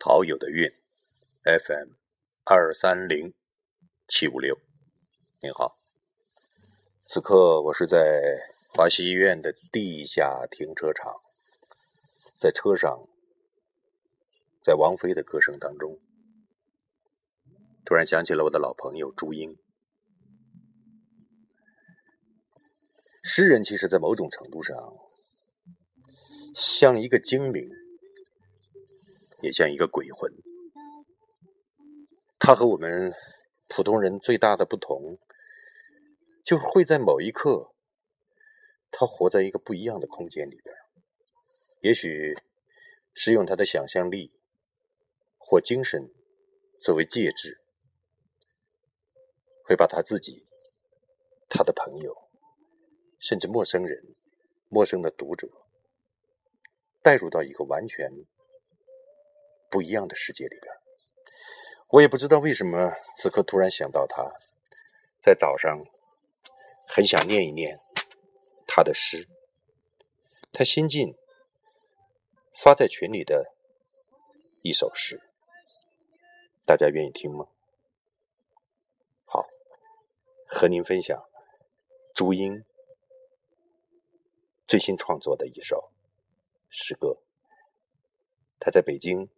[0.00, 0.72] 陶友的韵
[1.42, 1.94] ，FM
[2.44, 3.34] 二三零
[4.06, 4.56] 七五六。
[5.42, 5.76] 您好，
[7.04, 7.98] 此刻我是在
[8.72, 11.20] 华西医院的地下停车场，
[12.38, 13.08] 在车上，
[14.62, 15.98] 在王菲的歌声当中，
[17.84, 19.58] 突然想起了我的老朋友朱茵。
[23.24, 24.76] 诗人其实，在某种程度上，
[26.54, 27.68] 像一个精灵。
[29.40, 30.32] 也像一个鬼魂，
[32.40, 33.14] 他和我们
[33.68, 35.18] 普通人最大的不同，
[36.44, 37.72] 就会在某一刻，
[38.90, 40.74] 他活在一个不一样的空间里边。
[41.82, 42.36] 也许
[43.14, 44.32] 是用他的想象力
[45.36, 46.10] 或精神
[46.82, 47.60] 作为介质，
[49.62, 50.44] 会把他自己、
[51.48, 52.16] 他的朋友，
[53.20, 54.16] 甚至陌生人、
[54.68, 55.48] 陌生的读者，
[57.02, 58.10] 带入到一个完全。
[59.70, 60.74] 不一样的世界里边，
[61.88, 64.32] 我也不知道为什么此刻突然想到他，
[65.20, 65.84] 在早上
[66.86, 67.78] 很想念一念
[68.66, 69.28] 他的诗，
[70.52, 71.14] 他新近
[72.54, 73.52] 发在群里的
[74.62, 75.20] 一首诗，
[76.64, 77.48] 大家愿意听吗？
[79.26, 79.46] 好，
[80.46, 81.28] 和您分享
[82.14, 82.64] 朱茵
[84.66, 85.90] 最新创作的一首
[86.70, 87.18] 诗歌，
[88.58, 89.28] 他在北京。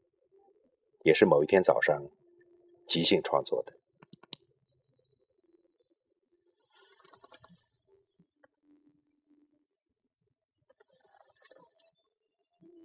[1.03, 2.03] 也是某一天早上
[2.87, 3.75] 即兴创作的。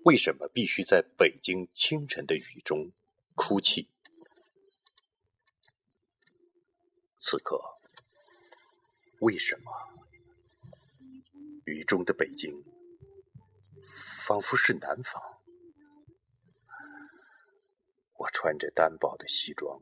[0.03, 2.91] 为什么必须在北京清晨的雨中
[3.33, 3.89] 哭泣？
[7.19, 7.59] 此刻，
[9.19, 9.71] 为什么
[11.66, 12.63] 雨中的北京
[14.27, 15.41] 仿佛是南方？
[18.17, 19.81] 我穿着单薄的西装，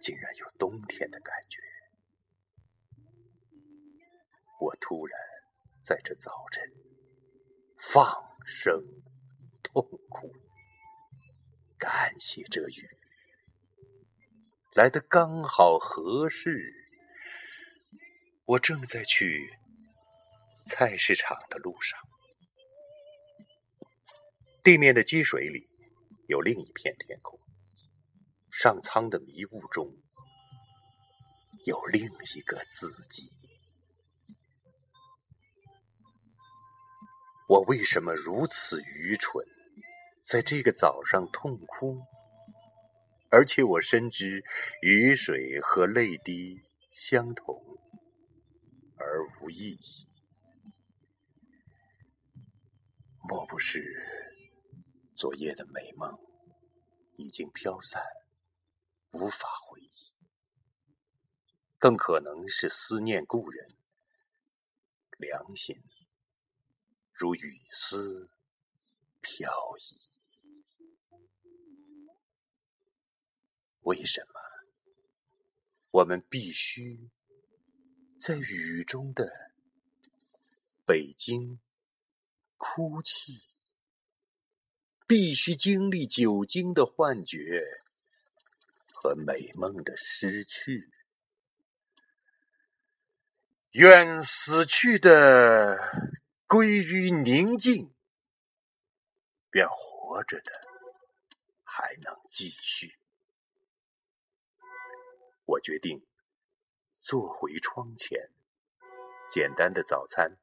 [0.00, 1.60] 竟然有冬天的感觉。
[4.58, 5.20] 我突然
[5.84, 6.64] 在这早晨
[7.76, 8.82] 放声
[9.62, 10.32] 痛哭，
[11.76, 12.88] 感谢这雨
[14.72, 16.72] 来的刚好合适。
[18.46, 19.58] 我正在去
[20.66, 22.00] 菜市场的路上，
[24.64, 25.71] 地面的积水里。
[26.32, 27.38] 有另一片天空，
[28.50, 29.94] 上苍的迷雾中
[31.66, 33.30] 有另一个自己。
[37.50, 39.46] 我为什么如此愚蠢，
[40.22, 42.00] 在这个早上痛哭？
[43.28, 44.42] 而且我深知
[44.80, 47.62] 雨水和泪滴相同
[48.96, 50.06] 而无意义，
[53.28, 53.84] 莫不是？
[55.22, 56.18] 昨夜的美梦
[57.14, 58.02] 已经飘散，
[59.12, 60.12] 无法回忆。
[61.78, 63.76] 更可能是思念故人，
[65.18, 65.80] 良心
[67.12, 68.32] 如雨丝
[69.20, 70.00] 飘逸。
[73.82, 74.40] 为什么
[75.92, 77.12] 我们必须
[78.18, 79.52] 在雨中的
[80.84, 81.60] 北京
[82.56, 83.51] 哭泣？
[85.14, 87.82] 必须经历酒精的幻觉
[88.94, 90.90] 和美梦的失去，
[93.72, 96.08] 愿死去的
[96.46, 97.92] 归于宁静，
[99.50, 100.50] 愿活着的
[101.62, 102.96] 还能继续。
[105.44, 106.06] 我决定
[107.02, 108.30] 坐回窗前，
[109.28, 110.38] 简单的早餐，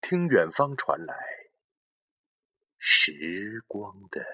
[0.00, 1.37] 听远方传来。
[2.78, 4.24] 时光的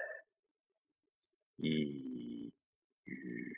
[1.55, 2.53] 一
[3.03, 3.55] 语。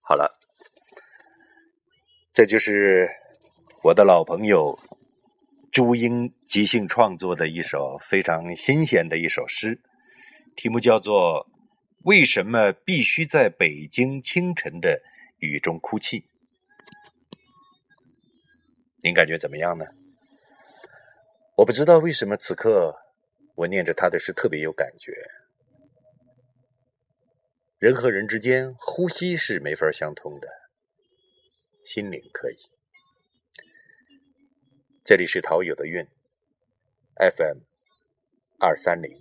[0.00, 0.38] 好了，
[2.32, 3.08] 这就是
[3.84, 4.78] 我的老朋友
[5.72, 9.80] 朱英即兴创作的一首非常新鲜的一首诗，
[10.54, 11.46] 题目叫做
[12.02, 15.00] 《为什么必须在北京清晨的
[15.38, 16.20] 雨中哭泣》。
[19.02, 19.86] 您感觉怎么样呢？
[21.56, 22.96] 我不知道为什么此刻
[23.54, 25.12] 我念着他的诗特别有感觉。
[27.78, 30.48] 人和人之间呼吸是没法相通的，
[31.84, 32.56] 心灵可以。
[35.04, 36.04] 这里是陶友的韵
[37.18, 37.58] ，FM
[38.58, 39.12] 二三零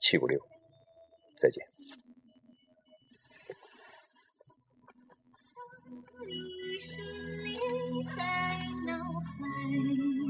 [0.00, 0.40] 七五六，
[1.36, 1.66] 再见。
[8.86, 10.21] 想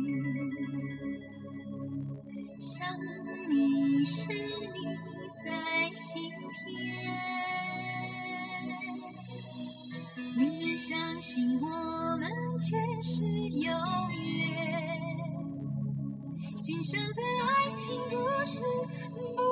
[4.05, 4.39] 是你
[5.45, 6.67] 在心田，
[10.37, 11.67] 宁愿相信我
[12.17, 12.29] 们
[12.59, 13.25] 前世
[13.59, 13.71] 有
[14.11, 14.21] 约，
[16.63, 18.65] 今生的爱情故事
[19.37, 19.43] 不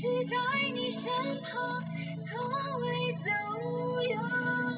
[0.00, 0.36] 直在
[0.72, 1.10] 你身
[1.42, 1.82] 旁，
[2.22, 2.38] 从
[2.80, 4.77] 未走远。